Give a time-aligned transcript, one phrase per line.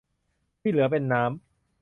[0.61, 1.41] ที่เหลือเป็นน้ำ